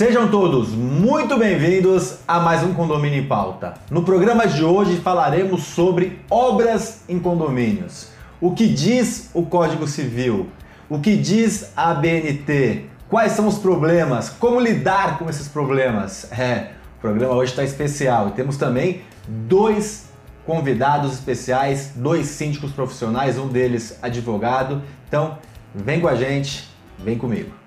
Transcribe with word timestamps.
Sejam 0.00 0.30
todos 0.30 0.70
muito 0.70 1.36
bem-vindos 1.36 2.20
a 2.26 2.40
mais 2.40 2.62
um 2.62 2.72
Condomínio 2.72 3.20
em 3.20 3.26
Pauta. 3.26 3.74
No 3.90 4.02
programa 4.02 4.46
de 4.46 4.64
hoje 4.64 4.96
falaremos 4.96 5.64
sobre 5.64 6.18
obras 6.30 7.02
em 7.06 7.18
condomínios. 7.18 8.08
O 8.40 8.54
que 8.54 8.66
diz 8.66 9.28
o 9.34 9.44
Código 9.44 9.86
Civil? 9.86 10.48
O 10.88 11.00
que 11.00 11.18
diz 11.18 11.72
a 11.76 11.90
ABNT? 11.90 12.86
Quais 13.10 13.32
são 13.32 13.46
os 13.46 13.58
problemas? 13.58 14.30
Como 14.30 14.58
lidar 14.58 15.18
com 15.18 15.28
esses 15.28 15.48
problemas? 15.48 16.32
É, 16.32 16.70
o 16.96 17.00
programa 17.02 17.34
hoje 17.34 17.52
está 17.52 17.62
especial 17.62 18.28
e 18.28 18.30
temos 18.30 18.56
também 18.56 19.02
dois 19.28 20.08
convidados 20.46 21.12
especiais, 21.12 21.92
dois 21.94 22.26
síndicos 22.26 22.72
profissionais, 22.72 23.36
um 23.36 23.48
deles 23.48 23.98
advogado. 24.00 24.80
Então, 25.06 25.36
vem 25.74 26.00
com 26.00 26.08
a 26.08 26.14
gente, 26.14 26.70
vem 26.98 27.18
comigo. 27.18 27.59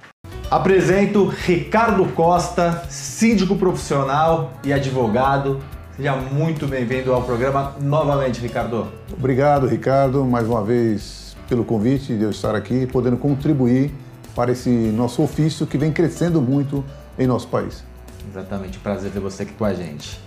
Apresento 0.54 1.26
Ricardo 1.26 2.06
Costa, 2.14 2.84
síndico 2.88 3.56
profissional 3.56 4.54
e 4.64 4.72
advogado. 4.72 5.60
Seja 5.98 6.16
muito 6.16 6.68
bem-vindo 6.68 7.12
ao 7.12 7.24
programa 7.24 7.76
novamente, 7.82 8.40
Ricardo. 8.40 8.88
Obrigado, 9.12 9.66
Ricardo, 9.66 10.24
mais 10.24 10.48
uma 10.48 10.64
vez 10.64 11.36
pelo 11.50 11.66
convite 11.66 12.16
de 12.16 12.22
eu 12.22 12.30
estar 12.30 12.54
aqui, 12.54 12.86
podendo 12.86 13.18
contribuir 13.18 13.92
para 14.36 14.52
esse 14.52 14.70
nosso 14.70 15.24
ofício 15.24 15.66
que 15.66 15.76
vem 15.76 15.92
crescendo 15.92 16.40
muito 16.40 16.86
em 17.18 17.26
nosso 17.26 17.48
país. 17.48 17.84
Exatamente, 18.30 18.78
prazer 18.78 19.10
ter 19.10 19.20
você 19.20 19.42
aqui 19.42 19.54
com 19.54 19.66
a 19.66 19.74
gente. 19.74 20.22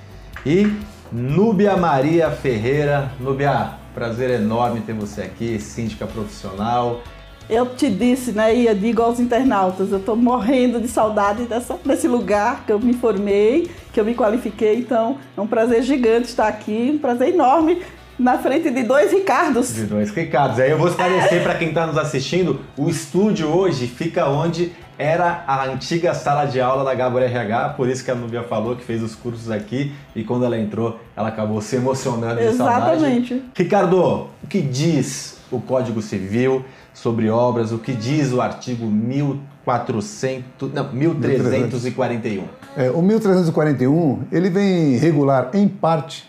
E 0.44 0.76
Núbia 1.12 1.76
Maria 1.76 2.32
Ferreira. 2.32 3.12
Núbia, 3.20 3.74
prazer 3.94 4.30
enorme 4.30 4.80
ter 4.80 4.92
você 4.92 5.22
aqui, 5.22 5.60
síndica 5.60 6.04
profissional, 6.04 7.00
eu 7.48 7.66
te 7.66 7.88
disse, 7.88 8.32
né, 8.32 8.54
e 8.54 8.66
eu 8.66 8.74
digo 8.74 9.02
aos 9.02 9.20
internautas, 9.20 9.92
eu 9.92 9.98
estou 9.98 10.16
morrendo 10.16 10.80
de 10.80 10.88
saudade 10.88 11.44
dessa, 11.44 11.78
desse 11.84 12.08
lugar 12.08 12.64
que 12.66 12.72
eu 12.72 12.78
me 12.78 12.92
formei, 12.92 13.70
que 13.92 14.00
eu 14.00 14.04
me 14.04 14.14
qualifiquei, 14.14 14.78
então 14.78 15.18
é 15.36 15.40
um 15.40 15.46
prazer 15.46 15.82
gigante 15.82 16.28
estar 16.28 16.48
aqui, 16.48 16.92
um 16.94 16.98
prazer 16.98 17.28
enorme 17.28 17.82
na 18.18 18.38
frente 18.38 18.70
de 18.70 18.82
dois 18.82 19.12
Ricardos. 19.12 19.74
De 19.74 19.84
dois 19.84 20.10
Ricardos. 20.10 20.58
Aí 20.58 20.70
eu 20.70 20.78
vou 20.78 20.88
esclarecer 20.88 21.42
para 21.42 21.54
quem 21.54 21.68
está 21.68 21.86
nos 21.86 21.98
assistindo, 21.98 22.60
o 22.76 22.88
estúdio 22.88 23.48
hoje 23.48 23.86
fica 23.86 24.28
onde 24.28 24.72
era 24.98 25.44
a 25.46 25.66
antiga 25.66 26.14
sala 26.14 26.46
de 26.46 26.60
aula 26.60 26.82
da 26.82 26.94
Gabor 26.94 27.22
RH, 27.22 27.74
por 27.76 27.88
isso 27.88 28.02
que 28.02 28.10
a 28.10 28.14
Nubia 28.14 28.42
falou 28.42 28.74
que 28.74 28.82
fez 28.82 29.02
os 29.02 29.14
cursos 29.14 29.50
aqui 29.50 29.92
e 30.14 30.24
quando 30.24 30.44
ela 30.44 30.58
entrou, 30.58 30.98
ela 31.14 31.28
acabou 31.28 31.60
se 31.60 31.76
emocionando 31.76 32.40
de 32.40 32.54
saudade. 32.54 32.96
Exatamente. 32.96 33.42
Ricardo, 33.54 34.30
o 34.42 34.46
que 34.48 34.60
diz 34.62 35.36
o 35.50 35.60
Código 35.60 36.00
Civil 36.02 36.64
sobre 36.96 37.28
obras, 37.28 37.72
o 37.72 37.78
que 37.78 37.92
diz 37.92 38.32
o 38.32 38.40
artigo 38.40 38.86
1400, 38.86 40.72
não, 40.72 40.90
1341. 40.90 42.44
É, 42.74 42.90
o 42.90 43.02
1341 43.02 44.22
ele 44.32 44.48
vem 44.48 44.96
regular 44.96 45.50
em 45.52 45.68
parte 45.68 46.26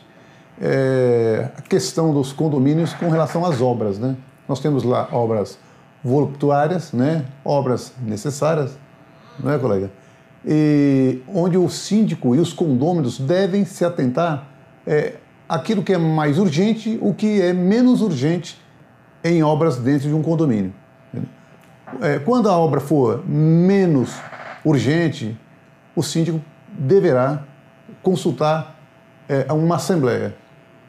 é, 0.61 1.51
a 1.57 1.61
questão 1.61 2.13
dos 2.13 2.33
condomínios 2.33 2.91
com 2.93 3.09
relação 3.09 3.45
às 3.45 3.61
obras, 3.61 3.97
né? 3.97 4.17
Nós 4.47 4.59
temos 4.59 4.83
lá 4.83 5.07
obras 5.13 5.57
voluptuárias, 6.03 6.91
né? 6.91 7.23
Obras 7.45 7.93
necessárias, 8.01 8.77
não 9.39 9.53
é, 9.53 9.57
colega? 9.57 9.89
E 10.45 11.21
onde 11.33 11.57
o 11.57 11.69
síndico 11.69 12.35
e 12.35 12.39
os 12.39 12.51
condôminos 12.51 13.17
devem 13.19 13.63
se 13.63 13.85
atentar 13.85 14.49
é, 14.85 15.13
aquilo 15.47 15.81
que 15.81 15.93
é 15.93 15.97
mais 15.97 16.37
urgente, 16.37 16.99
o 17.01 17.13
que 17.13 17.41
é 17.41 17.53
menos 17.53 18.01
urgente 18.01 18.66
em 19.29 19.43
obras 19.43 19.77
dentro 19.77 20.07
de 20.07 20.13
um 20.13 20.21
condomínio. 20.21 20.73
É, 22.01 22.19
quando 22.19 22.49
a 22.49 22.57
obra 22.57 22.79
for 22.79 23.23
menos 23.27 24.15
urgente, 24.63 25.39
o 25.95 26.03
síndico 26.03 26.41
deverá 26.69 27.43
consultar 28.03 28.75
é, 29.27 29.51
uma 29.51 29.75
assembleia. 29.77 30.35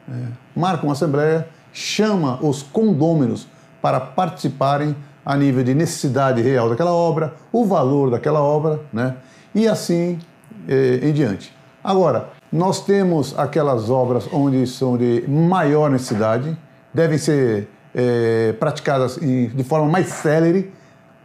É, 0.07 0.13
marca 0.55 0.83
uma 0.83 0.93
assembleia, 0.93 1.47
chama 1.71 2.39
os 2.41 2.61
condôminos 2.61 3.47
para 3.81 3.99
participarem 3.99 4.95
a 5.25 5.35
nível 5.37 5.63
de 5.63 5.73
necessidade 5.73 6.41
real 6.41 6.69
daquela 6.69 6.91
obra, 6.91 7.33
o 7.51 7.65
valor 7.65 8.09
daquela 8.09 8.41
obra, 8.41 8.81
né? 8.91 9.15
e 9.53 9.67
assim 9.67 10.19
é, 10.67 10.99
em 11.07 11.13
diante. 11.13 11.55
Agora, 11.83 12.29
nós 12.51 12.83
temos 12.83 13.37
aquelas 13.37 13.89
obras 13.89 14.27
onde 14.33 14.65
são 14.67 14.97
de 14.97 15.23
maior 15.27 15.89
necessidade, 15.89 16.57
devem 16.93 17.17
ser 17.17 17.69
é, 17.93 18.53
praticadas 18.53 19.17
de 19.17 19.63
forma 19.63 19.87
mais 19.87 20.07
célere, 20.07 20.71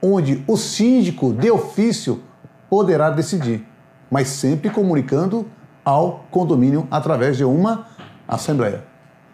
onde 0.01 0.43
o 0.47 0.57
síndico 0.57 1.33
de 1.33 1.51
ofício 1.51 2.23
poderá 2.69 3.11
decidir, 3.11 3.65
mas 4.11 4.29
sempre 4.29 4.71
comunicando 4.71 5.47
ao 5.85 6.27
condomínio 6.31 6.87
através 6.91 7.37
de 7.37 7.45
uma 7.45 7.87
assembleia. 8.27 8.83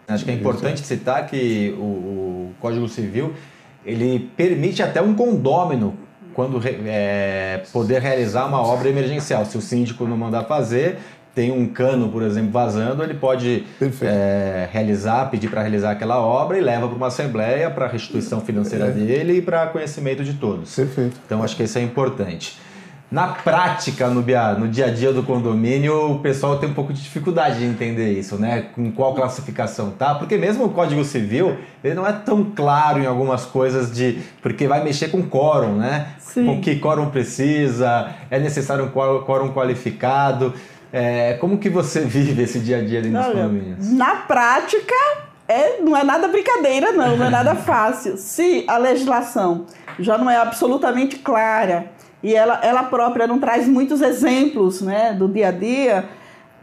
Acho 0.07 0.25
que 0.25 0.31
é 0.31 0.33
importante 0.33 0.85
citar 0.85 1.25
que 1.27 1.75
o, 1.77 1.81
o 1.81 2.53
Código 2.59 2.87
Civil 2.87 3.33
ele 3.85 4.31
permite 4.35 4.83
até 4.83 5.01
um 5.01 5.15
condômino 5.15 5.95
quando 6.33 6.61
é, 6.65 7.63
poder 7.71 8.01
realizar 8.01 8.45
uma 8.45 8.61
obra 8.61 8.89
emergencial. 8.89 9.45
Se 9.45 9.57
o 9.57 9.61
síndico 9.61 10.05
não 10.05 10.17
mandar 10.17 10.45
fazer, 10.45 10.99
tem 11.33 11.51
um 11.51 11.67
cano, 11.67 12.09
por 12.09 12.21
exemplo, 12.23 12.51
vazando, 12.51 13.03
ele 13.03 13.13
pode 13.13 13.65
é, 14.01 14.67
realizar, 14.71 15.29
pedir 15.29 15.49
para 15.49 15.61
realizar 15.61 15.91
aquela 15.91 16.19
obra 16.19 16.57
e 16.57 16.61
leva 16.61 16.87
para 16.87 16.95
uma 16.95 17.07
assembleia 17.07 17.69
para 17.69 17.87
restituição 17.87 18.41
financeira 18.41 18.85
é. 18.85 18.91
dele 18.91 19.37
e 19.37 19.41
para 19.41 19.67
conhecimento 19.67 20.23
de 20.23 20.33
todos. 20.33 20.75
Perfeito. 20.75 21.17
Então 21.25 21.43
acho 21.43 21.55
que 21.55 21.63
isso 21.63 21.77
é 21.77 21.81
importante. 21.81 22.59
Na 23.11 23.27
prática, 23.27 24.07
no, 24.07 24.23
no 24.57 24.67
dia 24.69 24.85
a 24.85 24.89
dia 24.89 25.11
do 25.11 25.21
condomínio, 25.21 26.11
o 26.11 26.19
pessoal 26.19 26.57
tem 26.59 26.69
um 26.69 26.73
pouco 26.73 26.93
de 26.93 27.01
dificuldade 27.01 27.59
de 27.59 27.65
entender 27.65 28.17
isso, 28.17 28.37
né? 28.37 28.67
Com 28.73 28.89
qual 28.89 29.13
classificação 29.13 29.91
tá? 29.91 30.15
Porque 30.15 30.37
mesmo 30.37 30.63
o 30.63 30.69
Código 30.69 31.03
Civil, 31.03 31.57
ele 31.83 31.93
não 31.93 32.07
é 32.07 32.13
tão 32.13 32.41
claro 32.55 33.01
em 33.01 33.05
algumas 33.05 33.45
coisas 33.45 33.91
de... 33.91 34.19
Porque 34.41 34.65
vai 34.65 34.81
mexer 34.81 35.09
com 35.09 35.21
quórum, 35.23 35.75
né? 35.75 36.07
Sim. 36.19 36.45
Com 36.45 36.61
que 36.61 36.79
quórum 36.79 37.09
precisa, 37.09 38.11
é 38.29 38.39
necessário 38.39 38.85
um 38.85 38.89
quórum 38.89 39.51
qualificado. 39.51 40.53
É, 40.93 41.33
como 41.35 41.57
que 41.57 41.69
você 41.69 42.01
vive 42.05 42.41
esse 42.43 42.59
dia 42.59 42.77
a 42.77 42.81
dia 42.81 43.01
dentro 43.01 43.19
dos 43.19 43.27
condomínios? 43.27 43.91
Na 43.91 44.15
prática, 44.17 44.95
é, 45.47 45.81
não 45.81 45.95
é 45.95 46.03
nada 46.03 46.27
brincadeira, 46.27 46.91
não, 46.91 47.17
não 47.17 47.25
é 47.25 47.29
nada 47.29 47.55
fácil. 47.55 48.17
Se 48.17 48.65
a 48.67 48.77
legislação 48.77 49.65
já 49.99 50.17
não 50.17 50.29
é 50.29 50.37
absolutamente 50.37 51.17
clara 51.17 51.91
e 52.23 52.35
ela, 52.35 52.59
ela 52.63 52.83
própria 52.83 53.27
não 53.27 53.39
traz 53.39 53.67
muitos 53.67 54.01
exemplos 54.01 54.81
né, 54.81 55.13
do 55.13 55.27
dia 55.27 55.47
a 55.49 55.51
dia, 55.51 56.05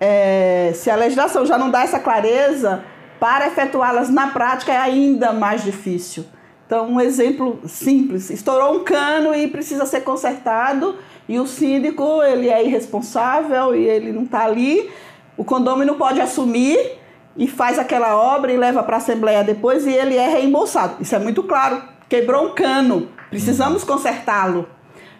é, 0.01 0.73
se 0.75 0.91
a 0.91 0.97
legislação 0.97 1.45
já 1.45 1.59
não 1.59 1.71
dá 1.71 1.83
essa 1.83 1.99
clareza, 1.99 2.83
para 3.19 3.49
efetuá-las 3.49 4.09
na 4.09 4.29
prática 4.29 4.73
é 4.73 4.77
ainda 4.77 5.33
mais 5.33 5.65
difícil. 5.65 6.25
Então, 6.69 6.87
um 6.87 7.01
exemplo 7.01 7.59
simples: 7.67 8.29
estourou 8.29 8.77
um 8.77 8.85
cano 8.85 9.35
e 9.35 9.49
precisa 9.49 9.87
ser 9.87 10.03
consertado 10.03 10.97
e 11.27 11.41
o 11.41 11.47
síndico, 11.47 12.23
ele 12.23 12.51
é 12.51 12.63
irresponsável 12.63 13.75
e 13.75 13.85
ele 13.85 14.13
não 14.13 14.25
está 14.25 14.45
ali. 14.45 14.91
O 15.35 15.45
condomínio 15.45 15.95
pode 15.95 16.21
assumir 16.21 16.99
e 17.35 17.49
faz 17.49 17.79
aquela 17.79 18.15
obra 18.17 18.53
e 18.53 18.57
leva 18.59 18.83
para 18.83 18.97
a 18.97 18.99
Assembleia 18.99 19.43
depois 19.43 19.87
e 19.87 19.93
ele 19.93 20.17
é 20.17 20.29
reembolsado. 20.29 20.97
Isso 21.01 21.15
é 21.15 21.19
muito 21.19 21.43
claro. 21.43 21.83
Quebrou 22.07 22.49
um 22.49 22.55
cano, 22.55 23.09
precisamos 23.31 23.83
consertá-lo. 23.83 24.69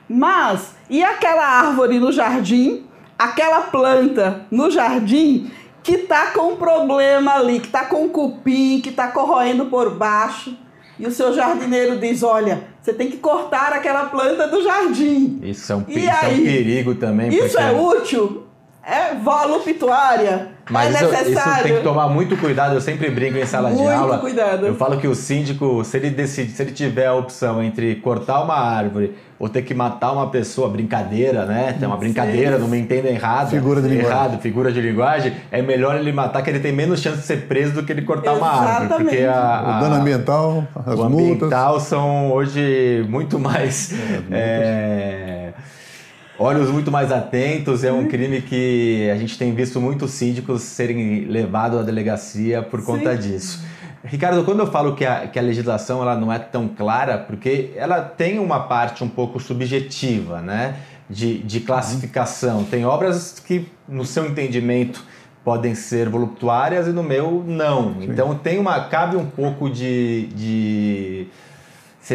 Mas, 0.07 0.75
e 0.91 1.03
aquela 1.03 1.47
árvore 1.47 1.99
no 1.99 2.13
jardim, 2.13 2.87
aquela 3.19 3.63
planta 3.63 4.47
no 4.51 4.71
jardim 4.71 5.51
que 5.83 5.93
está 5.93 6.33
com 6.33 6.53
um 6.53 6.57
problema 6.57 7.37
ali, 7.37 7.61
que 7.61 7.69
está 7.69 7.87
com 7.87 8.07
cupim, 8.11 8.81
que 8.83 8.91
está 8.91 9.09
corroendo 9.09 9.67
por 9.67 9.95
baixo? 9.95 10.55
E 10.99 11.07
o 11.07 11.11
seu 11.11 11.33
jardineiro 11.33 11.99
diz: 11.99 12.23
Olha, 12.23 12.63
você 12.81 12.93
tem 12.93 13.11
que 13.11 13.19
cortar 13.19 13.73
aquela 13.73 14.07
planta 14.07 14.49
do 14.49 14.63
jardim. 14.63 15.41
Isso 15.43 15.73
é 15.73 15.77
um, 15.77 15.85
isso 15.87 15.99
aí, 15.99 16.07
é 16.07 16.41
um 16.41 16.45
perigo 16.45 16.95
também. 16.95 17.29
Isso 17.29 17.57
porque... 17.57 17.63
é 17.63 17.73
útil? 17.73 18.47
É 18.83 19.15
voluptuária? 19.15 20.53
Mas 20.71 20.95
é 20.95 21.05
isso, 21.05 21.31
isso 21.31 21.63
tem 21.63 21.77
que 21.77 21.83
tomar 21.83 22.09
muito 22.09 22.37
cuidado. 22.37 22.75
Eu 22.75 22.81
sempre 22.81 23.11
brinco 23.11 23.39
em 23.39 23.47
sala 23.47 23.71
muito 23.71 23.83
de 23.83 23.89
aula. 23.89 24.09
Muito 24.09 24.21
cuidado. 24.21 24.67
Eu 24.67 24.75
falo 24.75 24.99
que 24.99 25.09
o 25.09 25.15
síndico, 25.15 25.83
se 25.85 25.97
ele 25.97 26.11
decide, 26.11 26.53
se 26.53 26.63
ele 26.63 26.73
tiver 26.73 27.07
a 27.07 27.15
opção 27.15 27.63
entre 27.63 27.97
cortar 27.97 28.43
uma 28.43 28.55
árvore 28.55 29.15
ou 29.39 29.49
ter 29.49 29.63
que 29.63 29.73
matar 29.73 30.13
uma 30.13 30.29
pessoa, 30.31 30.69
brincadeira, 30.69 31.47
né? 31.47 31.77
Tem 31.79 31.87
uma 31.87 31.97
brincadeira, 31.97 32.57
Sim. 32.57 32.63
não 32.63 32.69
me 32.69 32.79
entenda 32.79 33.09
errado. 33.09 33.51
Figura 33.51 33.81
de 33.81 33.89
linguagem. 33.89 34.11
Errado, 34.11 34.41
figura 34.41 34.73
de 34.73 34.81
linguagem. 34.81 35.33
É 35.51 35.63
melhor 35.63 35.97
ele 35.97 36.13
matar, 36.13 36.43
que 36.43 36.51
ele 36.51 36.59
tem 36.59 36.73
menos 36.73 37.01
chance 37.01 37.19
de 37.19 37.25
ser 37.25 37.47
preso 37.47 37.75
do 37.75 37.85
que 37.85 37.93
ele 37.93 38.03
cortar 38.03 38.33
Exatamente. 38.33 38.59
uma 38.59 38.69
árvore. 38.69 39.05
Porque 39.05 39.25
a, 39.25 39.59
a, 39.59 39.79
o 39.79 39.81
dano 39.81 39.95
ambiental, 39.95 40.65
as 40.75 40.99
o 40.99 41.09
multas. 41.09 41.35
ambiental 41.35 41.81
são 41.81 42.33
hoje 42.33 43.07
muito 43.09 43.39
mais. 43.39 43.95
É, 44.31 45.53
olhos 46.39 46.71
muito 46.71 46.91
mais 46.91 47.11
atentos. 47.11 47.85
É 47.85 47.93
um 47.93 47.99
uhum. 47.99 48.09
crime 48.09 48.43
que 48.43 49.11
a 49.11 49.17
gente 49.17 49.37
tem 49.39 49.55
visto 49.55 49.81
muitos 49.81 50.13
síndicos 50.13 50.63
serem 50.63 51.25
levados 51.25 51.81
à 51.81 51.83
delegacia 51.83 52.63
por 52.63 52.85
conta 52.85 53.15
Sim. 53.21 53.29
disso. 53.29 53.65
Ricardo, 54.05 54.45
quando 54.45 54.61
eu 54.61 54.67
falo 54.69 54.95
que 54.95 55.05
a, 55.05 55.27
que 55.27 55.39
a 55.39 55.43
legislação 55.43 56.01
ela 56.01 56.15
não 56.15 56.33
é 56.33 56.39
tão 56.39 56.69
clara, 56.69 57.19
porque 57.19 57.73
ela 57.77 58.01
tem 58.01 58.39
uma 58.39 58.61
parte 58.61 59.03
um 59.03 59.09
pouco 59.09 59.41
subjetiva, 59.41 60.41
né? 60.41 60.77
de, 61.09 61.39
de 61.39 61.61
classificação. 61.61 62.65
Tem 62.65 62.85
obras 62.85 63.41
que, 63.45 63.67
no 63.89 64.05
seu 64.05 64.27
entendimento, 64.27 65.03
podem 65.45 65.75
ser 65.75 66.09
voluptuárias 66.09 66.87
e 66.87 66.91
no 66.91 67.03
meu 67.03 67.43
não. 67.47 67.97
Então 68.03 68.35
tem 68.35 68.59
uma 68.59 68.81
cabe 68.85 69.17
um 69.17 69.25
pouco 69.25 69.71
de, 69.71 70.27
de 70.35 71.27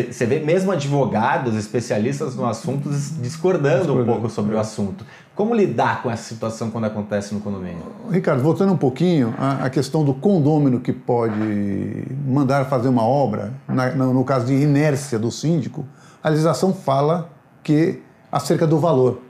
você 0.01 0.25
vê 0.25 0.39
mesmo 0.39 0.71
advogados, 0.71 1.55
especialistas 1.55 2.35
no 2.35 2.45
assunto 2.45 2.89
discordando, 2.89 3.21
discordando 3.21 4.01
um 4.01 4.05
pouco 4.05 4.29
sobre 4.29 4.53
é. 4.53 4.57
o 4.57 4.59
assunto. 4.59 5.05
Como 5.35 5.53
lidar 5.53 6.01
com 6.01 6.09
essa 6.09 6.23
situação 6.23 6.71
quando 6.71 6.85
acontece 6.85 7.33
no 7.33 7.39
condomínio? 7.39 7.83
Ricardo, 8.09 8.41
voltando 8.41 8.73
um 8.73 8.77
pouquinho 8.77 9.35
à 9.37 9.69
questão 9.69 10.03
do 10.03 10.13
condômino 10.13 10.79
que 10.79 10.91
pode 10.91 12.07
mandar 12.25 12.65
fazer 12.65 12.87
uma 12.87 13.03
obra, 13.03 13.53
na, 13.67 13.91
no 13.93 14.23
caso 14.23 14.47
de 14.47 14.53
inércia 14.53 15.19
do 15.19 15.29
síndico, 15.31 15.85
a 16.23 16.29
legislação 16.29 16.73
fala 16.73 17.29
que 17.63 18.01
acerca 18.31 18.65
do 18.65 18.79
valor. 18.79 19.21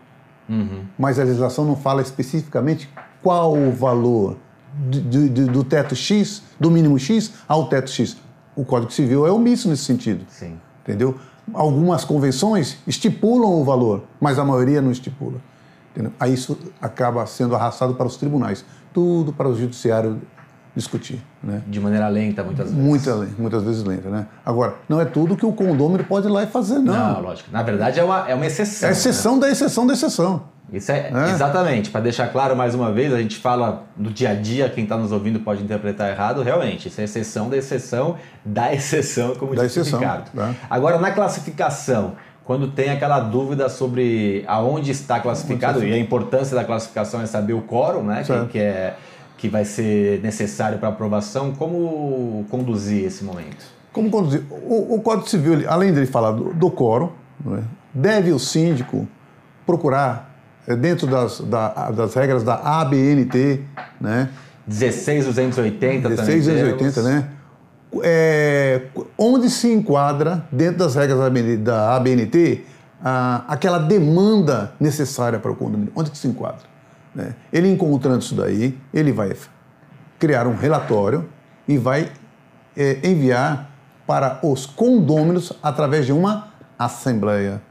Uhum. 0.48 0.83
Mas 0.98 1.19
a 1.19 1.24
legislação 1.24 1.65
não 1.65 1.75
fala 1.75 2.01
especificamente 2.01 2.89
qual 3.21 3.54
o 3.54 3.71
valor 3.71 4.38
do 4.74 5.63
teto 5.63 5.95
X, 5.95 6.42
do 6.60 6.71
mínimo 6.71 6.98
X 6.98 7.33
ao 7.48 7.68
teto 7.68 7.92
X 7.92 8.18
o 8.56 8.64
Código 8.64 8.92
Civil 8.92 9.26
é 9.26 9.32
omisso 9.32 9.70
nesse 9.70 9.84
sentido. 9.84 10.26
Sim. 10.30 10.60
Entendeu? 10.84 11.18
Algumas 11.54 12.06
convenções 12.06 12.78
estipulam 12.88 13.52
o 13.52 13.64
valor, 13.64 14.04
mas 14.20 14.40
a 14.40 14.46
maioria 14.46 14.82
não 14.82 14.92
estipula. 14.92 15.40
Entendeu? 15.92 16.12
Aí 16.20 16.34
isso 16.34 16.58
acaba 16.82 17.26
sendo 17.26 17.56
arrastado 17.56 17.96
para 17.96 18.08
os 18.08 18.18
tribunais, 18.18 18.66
tudo 18.94 19.32
para 19.32 19.48
o 19.48 19.56
judiciário 19.56 20.22
discutir. 20.76 21.24
Né? 21.44 21.62
De 21.68 21.80
maneira 21.80 22.08
lenta, 22.08 22.44
muitas 22.44 22.72
vezes. 22.72 22.84
Muita, 22.84 23.16
muitas 23.38 23.64
vezes 23.64 23.84
lenta, 23.84 24.10
né? 24.10 24.28
Agora, 24.46 24.76
não 24.90 25.00
é 25.00 25.06
tudo 25.06 25.36
que 25.36 25.46
o 25.46 25.54
condômino 25.54 26.04
pode 26.04 26.28
ir 26.28 26.32
lá 26.32 26.44
e 26.44 26.48
fazer, 26.48 26.80
não. 26.80 26.94
Não, 26.94 27.22
lógico. 27.22 27.52
Na 27.52 27.62
verdade, 27.62 28.00
é 28.00 28.04
uma, 28.04 28.30
é 28.30 28.34
uma 28.34 28.46
exceção. 28.46 28.90
É 28.90 28.92
exceção 28.92 29.36
né? 29.36 29.42
da 29.42 29.52
exceção 29.52 29.86
da 29.86 29.94
exceção. 29.94 30.53
Isso 30.74 30.92
é, 30.92 31.12
é. 31.14 31.30
exatamente, 31.30 31.92
para 31.92 32.02
deixar 32.02 32.30
claro 32.30 32.56
mais 32.56 32.74
uma 32.74 32.92
vez, 32.92 33.14
a 33.14 33.20
gente 33.20 33.38
fala 33.38 33.84
do 33.96 34.10
dia 34.10 34.31
a 34.31 34.34
dia, 34.34 34.68
quem 34.68 34.86
está 34.86 34.98
nos 34.98 35.12
ouvindo 35.12 35.40
pode 35.40 35.62
interpretar 35.62 36.10
errado, 36.10 36.42
realmente, 36.42 36.88
isso 36.88 37.00
é 37.00 37.04
exceção 37.04 37.48
da 37.48 37.56
exceção 37.56 38.18
da 38.44 38.74
exceção, 38.74 39.36
como 39.36 39.54
da 39.56 39.64
disse 39.64 39.80
exceção, 39.80 40.00
Ricardo. 40.00 40.31
Né? 40.34 40.56
Agora, 40.68 40.98
na 40.98 41.12
classificação, 41.12 42.14
quando 42.44 42.70
tem 42.70 42.90
aquela 42.90 43.20
dúvida 43.20 43.70
sobre 43.70 44.44
aonde 44.48 44.90
está 44.90 45.20
classificado, 45.20 45.84
e 45.84 45.94
a 45.94 45.98
importância 45.98 46.56
da 46.56 46.66
classificação 46.66 47.22
é 47.22 47.28
saber 47.28 47.54
o 47.54 47.62
quórum, 47.62 48.02
né, 48.02 48.24
que, 48.24 48.46
que, 48.48 48.60
é, 48.60 48.96
que 49.38 49.48
vai 49.48 49.66
ser 49.66 50.22
necessário 50.24 50.80
para 50.80 50.90
aprovação, 50.90 51.54
como 51.54 52.48
conduzir 52.50 53.06
esse 53.06 53.24
momento? 53.24 53.64
Como 53.92 54.10
conduzir? 54.10 54.44
O, 54.50 54.96
o 54.96 55.02
Código 55.04 55.30
Civil, 55.30 55.70
além 55.70 55.94
de 55.94 56.08
falar 56.08 56.31
do, 56.31 56.52
do 56.52 56.72
quórum, 56.72 57.12
né, 57.46 57.64
deve 57.94 58.31
o 58.31 58.40
síndico 58.40 59.08
procurar 59.68 60.31
é 60.31 60.33
dentro 60.68 61.07
das, 61.07 61.39
da, 61.42 61.92
das 61.92 62.13
regras 62.13 62.44
da 62.44 62.56
ABNT, 62.56 63.62
né? 64.00 64.30
16280 64.68 66.15
16280, 66.15 67.01
né? 67.01 67.30
É, 68.01 68.81
onde 69.18 69.50
se 69.50 69.71
enquadra, 69.71 70.48
dentro 70.51 70.80
das 70.80 70.95
regras 70.95 71.19
da 71.60 71.95
ABNT, 71.95 72.63
a, 73.04 73.44
aquela 73.48 73.77
demanda 73.77 74.74
necessária 74.80 75.38
para 75.38 75.51
o 75.51 75.56
condomínio. 75.56 75.92
Onde 75.95 76.10
que 76.10 76.18
se 76.18 76.27
enquadra? 76.27 76.62
Né? 77.13 77.36
Ele 77.51 77.69
encontrando 77.69 78.19
isso 78.19 78.33
daí, 78.33 78.77
ele 78.94 79.12
vai 79.12 79.36
criar 80.18 80.48
um 80.48 80.56
relatório 80.56 81.30
e 81.68 81.77
vai 81.77 82.12
é, 82.75 83.00
enviar 83.04 83.69
para 84.07 84.39
os 84.42 84.65
condôminos 84.65 85.54
através 85.62 86.06
de 86.06 86.13
uma 86.13 86.48
assembleia. 86.80 87.62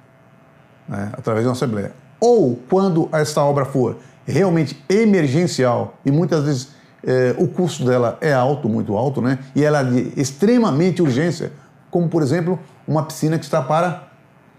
Né? 0.88 1.10
Através 1.14 1.44
de 1.44 1.48
uma 1.48 1.54
assembleia. 1.54 2.01
Ou 2.24 2.56
quando 2.70 3.08
essa 3.10 3.42
obra 3.42 3.64
for 3.64 3.96
realmente 4.24 4.80
emergencial 4.88 5.98
e 6.06 6.12
muitas 6.12 6.44
vezes 6.44 6.69
é, 7.04 7.34
o 7.36 7.48
custo 7.48 7.84
dela 7.84 8.16
é 8.20 8.32
alto, 8.32 8.69
muito 8.69 8.96
alto, 8.96 9.20
né? 9.20 9.40
E 9.56 9.64
ela 9.64 9.80
é 9.80 9.84
de 9.84 10.20
extremamente 10.20 11.02
urgência, 11.02 11.50
como 11.90 12.08
por 12.08 12.22
exemplo 12.22 12.60
uma 12.86 13.02
piscina 13.02 13.40
que 13.40 13.44
está 13.44 13.60
para 13.60 14.04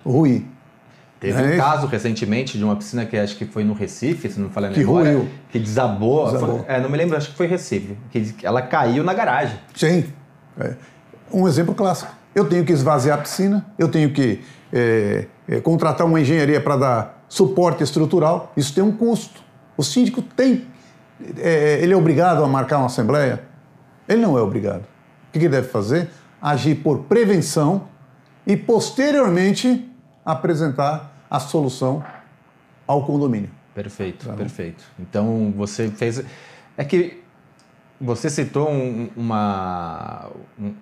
ruir. 0.06 0.44
Teve 1.21 1.42
é 1.42 1.56
um 1.56 1.57
caso 1.57 1.88
recentemente 1.88 2.57
de 2.57 2.65
uma 2.65 2.75
piscina 2.75 3.06
que 3.06 3.15
acho 3.15 3.38
que 3.38 3.45
foi 3.45 3.63
no 3.63 3.71
Recife, 3.71 4.30
se 4.30 4.38
não 4.38 4.50
me 4.50 4.54
falei 4.54 4.69
memória, 4.71 5.12
que, 5.12 5.18
ruiu. 5.18 5.30
que 5.50 5.57
desabou. 5.57 6.25
desabou. 6.25 6.66
Foi, 6.66 6.75
é, 6.75 6.81
não 6.81 6.89
me 6.89 6.98
lembro, 6.98 7.16
acho 7.16 7.30
que 7.30 7.38
foi 7.38 7.48
Recife. 7.48 7.98
Que 8.12 8.36
ela 8.44 8.62
caiu 8.62 9.06
na 9.06 9.13
garagem. 9.13 9.57
Sim. 9.74 10.04
É. 10.59 10.74
Um 11.31 11.48
exemplo 11.48 11.74
clássico. 11.74 12.13
Eu 12.36 12.44
tenho 12.44 12.66
que 12.66 12.74
esvaziar 12.74 13.18
a 13.18 13.21
piscina, 13.21 13.66
eu 13.80 13.88
tenho 13.88 14.12
que 14.12 14.42
é 14.74 15.59
contratar 15.62 16.07
uma 16.07 16.19
engenharia 16.19 16.59
para 16.59 16.75
dar 16.75 17.23
suporte 17.33 17.81
estrutural, 17.83 18.53
isso 18.56 18.75
tem 18.75 18.83
um 18.83 18.91
custo. 18.91 19.41
O 19.75 19.81
síndico 19.81 20.21
tem, 20.21 20.68
é, 21.38 21.80
ele 21.81 21.91
é 21.91 21.97
obrigado 21.97 22.44
a 22.44 22.47
marcar 22.47 22.77
uma 22.77 22.85
assembleia? 22.85 23.44
Ele 24.07 24.21
não 24.21 24.38
é 24.38 24.41
obrigado. 24.41 24.81
O 24.81 25.31
que 25.31 25.39
ele 25.39 25.50
deve 25.50 25.68
fazer? 25.68 26.12
Agir 26.39 26.75
por 26.75 27.06
prevenção 27.06 27.88
e 28.45 28.56
posteriormente 28.56 29.91
apresentar 30.24 31.12
a 31.27 31.39
solução 31.39 32.03
ao 32.85 33.03
condomínio. 33.03 33.50
Perfeito, 33.74 34.27
tá 34.27 34.33
perfeito. 34.33 34.83
Então 35.00 35.51
você 35.57 35.89
fez. 35.89 36.24
É 36.77 36.83
que 36.83 37.24
você 38.00 38.30
citou 38.30 38.69
um, 38.69 39.09
uma, 39.18 40.30
um, 40.59 40.74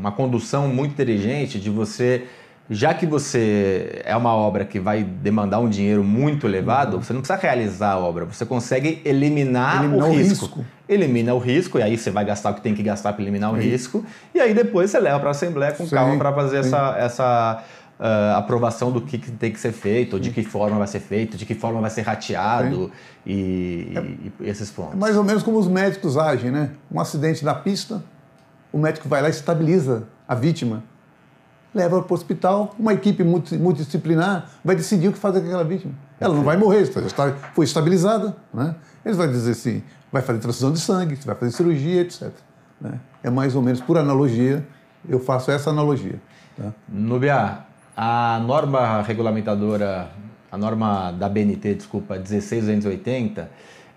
uma 0.00 0.12
condução 0.12 0.68
muito 0.68 0.92
inteligente 0.92 1.58
de 1.58 1.70
você 1.70 2.26
já 2.68 2.94
que 2.94 3.06
você 3.06 4.00
é 4.04 4.16
uma 4.16 4.34
obra 4.34 4.64
que 4.64 4.80
vai 4.80 5.02
demandar 5.02 5.60
um 5.60 5.68
dinheiro 5.68 6.02
muito 6.02 6.46
elevado, 6.46 6.96
uhum. 6.96 7.02
você 7.02 7.12
não 7.12 7.20
precisa 7.20 7.38
realizar 7.38 7.92
a 7.92 7.98
obra, 7.98 8.24
você 8.24 8.46
consegue 8.46 9.02
eliminar, 9.04 9.84
eliminar 9.84 10.08
o, 10.08 10.12
risco. 10.12 10.46
o, 10.46 10.48
risco. 10.48 10.64
Elimina 10.88 11.34
o 11.34 11.38
risco, 11.38 11.78
e 11.78 11.82
aí 11.82 11.98
você 11.98 12.10
vai 12.10 12.24
gastar 12.24 12.50
o 12.50 12.54
que 12.54 12.62
tem 12.62 12.74
que 12.74 12.82
gastar 12.82 13.12
para 13.12 13.22
eliminar 13.22 13.52
o 13.52 13.56
risco, 13.56 14.04
e 14.34 14.40
aí 14.40 14.54
depois 14.54 14.90
você 14.90 14.98
leva 14.98 15.18
para 15.18 15.28
a 15.28 15.32
Assembleia 15.32 15.72
com 15.72 15.84
sim, 15.84 15.94
calma 15.94 16.16
para 16.16 16.32
fazer 16.32 16.58
essa, 16.58 16.96
essa 16.98 17.64
uh, 18.00 18.36
aprovação 18.36 18.90
do 18.90 19.02
que, 19.02 19.18
que, 19.18 19.30
tem 19.30 19.52
que 19.52 19.60
ser 19.60 19.72
feito, 19.72 20.18
de 20.18 20.30
que 20.30 20.42
forma 20.42 20.78
vai 20.78 20.86
ser 20.86 21.00
feito, 21.00 21.36
de 21.36 21.44
que 21.44 21.54
forma 21.54 21.82
vai 21.82 21.90
ser 21.90 22.02
rateado 22.02 22.90
e, 23.26 23.92
é, 23.94 24.00
e, 24.00 24.48
esses 24.48 24.70
pontos. 24.70 24.94
É 24.94 24.96
mais 24.96 25.16
ou 25.16 25.24
menos 25.24 25.42
como 25.42 25.58
os 25.58 25.68
médicos 25.68 26.16
agem, 26.16 26.50
né? 26.50 26.70
Um 26.90 26.98
acidente 26.98 27.44
na 27.44 27.54
pista, 27.54 28.02
o 28.72 28.78
médico 28.78 29.06
vai 29.06 29.20
lá 29.20 29.28
e 29.28 29.32
estabiliza 29.32 30.04
a 30.26 30.34
vítima 30.34 30.82
leva 31.74 32.00
para 32.00 32.12
o 32.12 32.14
hospital, 32.14 32.74
uma 32.78 32.92
equipe 32.94 33.24
multidisciplinar 33.24 34.48
vai 34.64 34.76
decidir 34.76 35.08
o 35.08 35.12
que 35.12 35.18
fazer 35.18 35.40
com 35.40 35.46
aquela 35.46 35.64
vítima. 35.64 35.92
Ela 36.20 36.34
não 36.34 36.44
vai 36.44 36.56
morrer, 36.56 36.86
foi 37.52 37.64
estabilizada. 37.64 38.36
Né? 38.52 38.74
Eles 39.04 39.16
vão 39.16 39.26
dizer 39.26 39.50
assim, 39.50 39.82
vai 40.12 40.22
fazer 40.22 40.38
transfusão 40.38 40.72
de 40.72 40.78
sangue, 40.78 41.16
vai 41.16 41.34
fazer 41.34 41.52
cirurgia, 41.52 42.02
etc. 42.02 42.30
Né? 42.80 43.00
É 43.22 43.30
mais 43.30 43.56
ou 43.56 43.62
menos 43.62 43.80
por 43.80 43.98
analogia, 43.98 44.64
eu 45.08 45.18
faço 45.18 45.50
essa 45.50 45.70
analogia. 45.70 46.20
Tá? 46.56 46.72
Nubia, 46.88 47.58
a 47.96 48.40
norma 48.46 49.02
regulamentadora, 49.02 50.10
a 50.50 50.56
norma 50.56 51.10
da 51.10 51.28
BNT, 51.28 51.74
desculpa, 51.74 52.16
16280, 52.18 53.50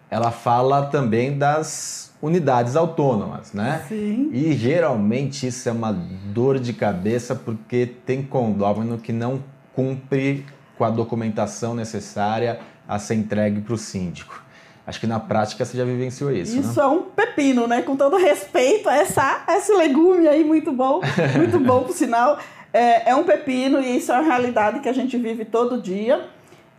ela 0.10 0.32
fala 0.32 0.86
também 0.86 1.38
das 1.38 2.14
unidades 2.22 2.76
autônomas, 2.76 3.54
né? 3.54 3.84
Sim. 3.88 4.30
E 4.32 4.54
geralmente 4.54 5.48
isso 5.48 5.68
é 5.70 5.72
uma 5.72 5.92
dor 5.92 6.60
de 6.60 6.74
cabeça 6.74 7.36
porque 7.36 7.86
tem 8.06 8.24
condômino 8.24 8.98
que 8.98 9.14
não 9.14 9.44
cumpre 9.76 10.46
com 10.78 10.84
a 10.84 10.90
documentação 10.90 11.76
necessária 11.76 12.60
a 12.88 12.98
ser 12.98 13.16
entregue 13.16 13.62
para 13.62 13.74
o 13.74 13.78
síndico. 13.78 14.44
Acho 14.86 15.02
que 15.02 15.08
na 15.08 15.20
prática 15.20 15.66
você 15.66 15.78
já 15.78 15.84
vivenciou 15.84 16.32
isso. 16.32 16.58
Isso 16.58 16.80
né? 16.80 16.86
é 16.86 16.88
um 16.88 17.02
pepino, 17.02 17.68
né? 17.68 17.82
Com 17.82 17.98
todo 17.98 18.16
respeito 18.16 18.88
a 18.88 18.96
essa, 18.96 19.44
esse 19.50 19.74
legume 19.74 20.28
aí, 20.28 20.46
muito 20.46 20.72
bom, 20.72 21.02
muito 21.36 21.60
bom, 21.60 21.84
por 21.84 21.94
sinal. 21.94 22.40
É, 22.74 23.10
é 23.10 23.16
um 23.16 23.24
pepino 23.24 23.82
e 23.82 23.98
isso 23.98 24.12
é 24.12 24.16
uma 24.16 24.24
realidade 24.24 24.80
que 24.80 24.88
a 24.88 24.94
gente 24.94 25.18
vive 25.18 25.44
todo 25.44 25.82
dia. 25.82 26.30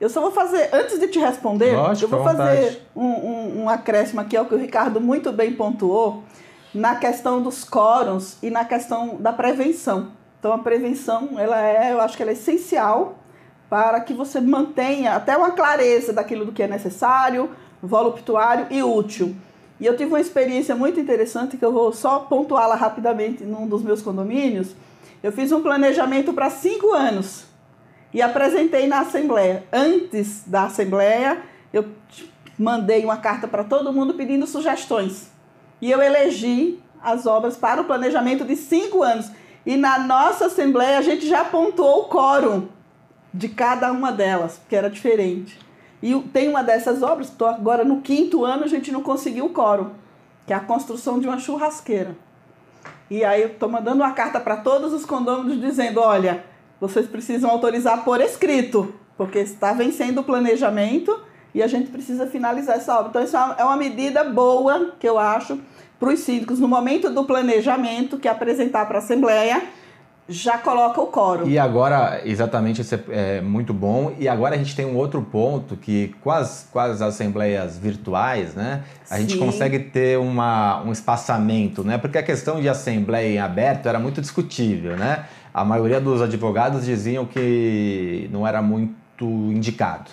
Eu 0.00 0.09
só 0.09 0.21
vou 0.21 0.31
fazer, 0.31 0.71
antes 0.73 0.99
de 1.00 1.09
te 1.09 1.19
responder, 1.19 1.75
Lógico, 1.75 2.14
eu 2.14 2.19
vou 2.19 2.25
fazer 2.25 2.83
um, 2.95 3.05
um, 3.05 3.62
um, 3.62 3.69
acréscimo 3.69 4.21
aqui 4.21 4.37
ao 4.37 4.45
que 4.45 4.55
o 4.55 4.59
Ricardo 4.59 5.00
muito 5.00 5.33
bem 5.33 5.52
pontuou 5.52 6.23
na 6.73 6.95
questão 6.95 7.43
dos 7.43 7.64
quórums 7.64 8.37
e 8.40 8.49
na 8.49 8.64
questão 8.64 9.17
da 9.17 9.33
prevenção. 9.33 10.12
Então 10.38 10.52
a 10.52 10.59
prevenção, 10.59 11.31
ela 11.37 11.61
é, 11.61 11.93
eu 11.93 12.00
acho 12.00 12.17
que 12.17 12.23
ela 12.23 12.31
é 12.31 12.35
essencial 12.35 13.19
para 13.69 14.00
que 14.00 14.14
você 14.14 14.40
mantenha 14.40 15.14
até 15.14 15.37
uma 15.37 15.50
clareza 15.50 16.12
daquilo 16.12 16.45
do 16.45 16.52
que 16.52 16.62
é 16.62 16.69
necessário, 16.69 17.50
voluptuário 17.83 18.69
e 18.71 18.81
útil. 18.85 19.35
E 19.81 19.87
eu 19.87 19.97
tive 19.97 20.11
uma 20.11 20.21
experiência 20.21 20.76
muito 20.76 21.00
interessante 21.00 21.57
que 21.57 21.64
eu 21.64 21.73
vou 21.73 21.93
só 21.93 22.21
pontuá-la 22.21 22.76
rapidamente 22.76 23.43
num 23.43 23.67
dos 23.67 23.83
meus 23.83 24.00
condomínios. 24.00 24.76
Eu 25.23 25.33
fiz 25.33 25.50
um 25.50 25.61
planejamento 25.61 26.33
para 26.33 26.50
cinco 26.50 26.93
anos 26.93 27.48
e 28.12 28.23
apresentei 28.23 28.87
na 28.87 29.00
Assembleia. 29.00 29.65
Antes 29.73 30.43
da 30.47 30.65
Assembleia, 30.65 31.43
eu 31.73 31.87
mandei 32.59 33.05
uma 33.05 33.17
carta 33.17 33.47
para 33.47 33.65
todo 33.65 33.93
mundo 33.93 34.15
pedindo 34.15 34.47
sugestões. 34.47 35.31
E 35.81 35.91
eu 35.91 36.03
elegi 36.03 36.81
as 37.03 37.27
obras 37.27 37.57
para 37.57 37.81
o 37.81 37.85
planejamento 37.85 38.45
de 38.45 38.57
cinco 38.57 39.03
anos. 39.03 39.31
E 39.65 39.77
na 39.77 39.99
nossa 39.99 40.47
Assembleia 40.47 40.99
a 40.99 41.03
gente 41.03 41.27
já 41.27 41.45
pontuou 41.45 42.03
o 42.03 42.09
quórum. 42.09 42.69
de 43.33 43.49
cada 43.49 43.93
uma 43.93 44.11
delas, 44.11 44.57
porque 44.59 44.75
era 44.75 44.91
diferente. 44.91 45.59
E 46.03 46.19
tem 46.33 46.49
uma 46.49 46.62
dessas 46.62 47.03
obras, 47.03 47.29
estou 47.29 47.47
agora 47.49 47.85
no 47.85 48.00
quinto 48.00 48.45
ano, 48.45 48.65
a 48.65 48.69
gente 48.69 48.91
não 48.91 49.03
conseguiu 49.03 49.47
o 49.47 49.50
coro, 49.50 49.93
que 50.47 50.53
é 50.53 50.57
a 50.57 50.61
construção 50.61 51.19
de 51.19 51.27
uma 51.27 51.38
churrasqueira. 51.38 52.17
E 53.11 53.25
aí 53.25 53.43
eu 53.43 53.49
estou 53.49 53.69
mandando 53.69 54.03
uma 54.03 54.12
carta 54.12 54.38
para 54.38 54.57
todos 54.57 54.93
os 54.93 55.05
condôminos 55.05 55.61
dizendo, 55.61 56.00
olha, 56.00 56.45
vocês 56.80 57.06
precisam 57.06 57.50
autorizar 57.50 58.04
por 58.04 58.20
escrito, 58.20 58.94
porque 59.16 59.38
está 59.38 59.73
vencendo 59.73 60.18
o 60.18 60.25
planejamento 60.25 61.18
e 61.54 61.62
a 61.62 61.66
gente 61.66 61.90
precisa 61.90 62.26
finalizar 62.26 62.76
essa 62.76 62.97
obra. 62.99 63.08
Então, 63.11 63.23
isso 63.23 63.37
é 63.37 63.64
uma 63.64 63.76
medida 63.76 64.23
boa, 64.25 64.92
que 64.99 65.08
eu 65.08 65.18
acho, 65.18 65.58
para 65.99 66.11
os 66.11 66.20
síndicos, 66.20 66.61
no 66.61 66.68
momento 66.68 67.11
do 67.11 67.25
planejamento, 67.25 68.18
que 68.18 68.28
é 68.28 68.30
apresentar 68.30 68.87
para 68.87 68.99
a 68.99 69.02
Assembleia, 69.02 69.62
já 70.28 70.58
coloca 70.58 71.00
o 71.00 71.06
coro. 71.06 71.49
E 71.49 71.58
agora, 71.58 72.20
exatamente, 72.25 72.82
isso 72.82 72.94
é, 72.94 73.00
é, 73.08 73.40
muito 73.40 73.73
bom. 73.73 74.12
E 74.18 74.28
agora 74.28 74.54
a 74.54 74.58
gente 74.58 74.76
tem 74.76 74.85
um 74.85 74.94
outro 74.94 75.23
ponto 75.23 75.75
que 75.75 76.14
com 76.20 76.30
as, 76.30 76.68
com 76.70 76.78
as 76.78 77.00
assembleias 77.00 77.78
virtuais, 77.78 78.54
né? 78.54 78.82
A 79.08 79.16
Sim. 79.16 79.23
gente 79.23 79.38
consegue 79.38 79.78
ter 79.78 80.18
uma, 80.18 80.82
um 80.82 80.92
espaçamento, 80.92 81.82
né? 81.82 81.97
Porque 81.97 82.18
a 82.18 82.23
questão 82.23 82.61
de 82.61 82.68
assembleia 82.68 83.37
em 83.37 83.38
aberto 83.38 83.88
era 83.88 83.99
muito 83.99 84.20
discutível, 84.20 84.97
né? 84.97 85.25
A 85.54 85.64
maioria 85.64 86.00
dos 86.00 86.20
advogados 86.20 86.85
diziam 86.85 87.25
que 87.25 88.28
não 88.30 88.47
era 88.47 88.61
muito 88.61 89.25
indicado. 89.25 90.11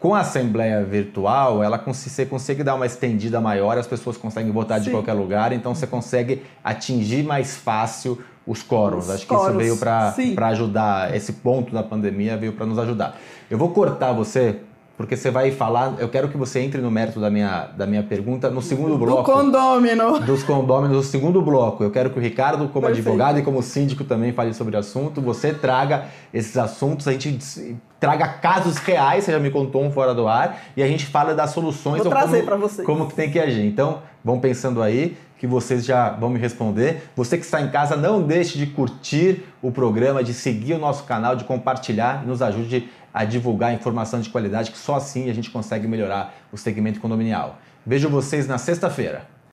Com 0.00 0.16
a 0.16 0.20
assembleia 0.20 0.82
virtual, 0.82 1.62
ela 1.62 1.78
você 1.78 2.26
consegue 2.26 2.64
dar 2.64 2.74
uma 2.74 2.86
estendida 2.86 3.40
maior, 3.40 3.78
as 3.78 3.86
pessoas 3.86 4.16
conseguem 4.16 4.50
votar 4.50 4.78
Sim. 4.78 4.86
de 4.86 4.90
qualquer 4.90 5.12
lugar, 5.12 5.52
então 5.52 5.74
você 5.74 5.86
consegue 5.86 6.42
atingir 6.64 7.22
mais 7.22 7.56
fácil 7.56 8.18
os 8.46 8.62
quóruns. 8.62 9.08
Acho 9.08 9.26
que 9.26 9.34
isso 9.34 9.52
veio 9.52 9.76
para 9.76 10.46
ajudar, 10.48 11.14
esse 11.14 11.34
ponto 11.34 11.72
da 11.72 11.82
pandemia 11.82 12.36
veio 12.36 12.52
para 12.52 12.66
nos 12.66 12.78
ajudar. 12.78 13.16
Eu 13.50 13.58
vou 13.58 13.70
cortar 13.70 14.12
você, 14.12 14.56
porque 14.96 15.16
você 15.16 15.30
vai 15.30 15.50
falar, 15.50 15.94
eu 15.98 16.08
quero 16.08 16.28
que 16.28 16.36
você 16.36 16.60
entre 16.60 16.80
no 16.80 16.90
mérito 16.90 17.20
da 17.20 17.30
minha, 17.30 17.68
da 17.76 17.86
minha 17.86 18.02
pergunta 18.02 18.50
no 18.50 18.60
segundo 18.60 18.96
bloco. 18.98 19.22
Do 19.22 19.32
condômino. 19.32 20.20
Dos 20.20 20.42
condôminos, 20.42 20.96
no 20.96 21.02
segundo 21.02 21.40
bloco. 21.40 21.82
Eu 21.82 21.90
quero 21.90 22.10
que 22.10 22.18
o 22.18 22.22
Ricardo, 22.22 22.68
como 22.68 22.86
Perfeito. 22.86 23.08
advogado 23.08 23.38
e 23.38 23.42
como 23.42 23.62
síndico 23.62 24.04
também 24.04 24.32
fale 24.32 24.52
sobre 24.54 24.76
o 24.76 24.78
assunto, 24.78 25.20
você 25.20 25.52
traga 25.52 26.06
esses 26.32 26.56
assuntos, 26.56 27.08
a 27.08 27.12
gente 27.12 27.76
traga 27.98 28.26
casos 28.26 28.78
reais, 28.78 29.24
você 29.24 29.32
já 29.32 29.38
me 29.38 29.50
contou 29.50 29.84
um 29.84 29.90
fora 29.92 30.12
do 30.12 30.26
ar, 30.26 30.60
e 30.76 30.82
a 30.82 30.88
gente 30.88 31.06
fala 31.06 31.34
das 31.34 31.50
soluções. 31.50 32.02
Vou 32.02 32.10
trazer 32.10 32.44
para 32.44 32.56
vocês. 32.56 32.84
Como 32.84 33.06
que 33.06 33.14
tem 33.14 33.30
que 33.30 33.38
agir. 33.38 33.64
Então, 33.64 34.00
vão 34.24 34.40
pensando 34.40 34.82
aí 34.82 35.16
que 35.42 35.46
vocês 35.48 35.84
já 35.84 36.10
vão 36.10 36.30
me 36.30 36.38
responder. 36.38 37.10
Você 37.16 37.36
que 37.36 37.44
está 37.44 37.60
em 37.60 37.68
casa, 37.68 37.96
não 37.96 38.22
deixe 38.22 38.56
de 38.56 38.64
curtir 38.64 39.42
o 39.60 39.72
programa, 39.72 40.22
de 40.22 40.32
seguir 40.32 40.74
o 40.74 40.78
nosso 40.78 41.02
canal, 41.02 41.34
de 41.34 41.42
compartilhar 41.42 42.22
e 42.22 42.28
nos 42.28 42.40
ajude 42.40 42.88
a 43.12 43.24
divulgar 43.24 43.74
informação 43.74 44.20
de 44.20 44.30
qualidade, 44.30 44.70
que 44.70 44.78
só 44.78 44.94
assim 44.94 45.28
a 45.28 45.34
gente 45.34 45.50
consegue 45.50 45.88
melhorar 45.88 46.32
o 46.52 46.56
segmento 46.56 47.00
condominial. 47.00 47.58
Vejo 47.84 48.08
vocês 48.08 48.46
na 48.46 48.56
sexta-feira. 48.56 49.32